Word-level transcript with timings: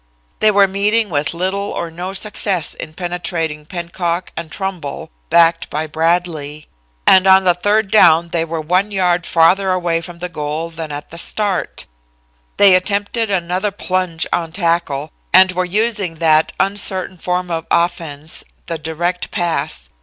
They 0.39 0.49
were 0.49 0.67
meeting 0.67 1.11
with 1.11 1.31
little 1.31 1.69
or 1.73 1.91
no 1.91 2.13
success 2.15 2.73
in 2.73 2.95
penetrating 2.95 3.67
Pennock 3.67 4.31
and 4.35 4.51
Trumbull, 4.51 5.11
backed 5.29 5.69
by 5.69 5.85
Bradlee. 5.85 6.65
And 7.05 7.27
on 7.27 7.43
the 7.43 7.53
third 7.53 7.91
down 7.91 8.29
they 8.29 8.43
were 8.43 8.59
one 8.61 8.89
yard 8.89 9.27
farther 9.27 9.69
away 9.71 10.01
from 10.01 10.17
the 10.17 10.27
goal 10.27 10.71
than 10.71 10.91
at 10.91 11.11
the 11.11 11.19
start. 11.19 11.85
They 12.57 12.73
attempted 12.73 13.29
another 13.29 13.69
plunge 13.69 14.25
on 14.33 14.51
tackle, 14.53 15.11
and 15.31 15.51
were 15.51 15.65
using 15.65 16.15
that 16.15 16.51
uncertain 16.59 17.19
form 17.19 17.51
of 17.51 17.67
offense, 17.69 18.43
the 18.65 18.79
direct 18.79 19.29
pass. 19.29 19.89